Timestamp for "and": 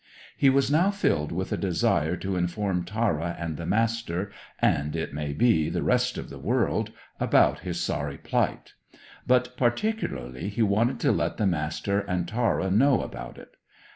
3.37-3.55, 4.57-4.95, 11.99-12.27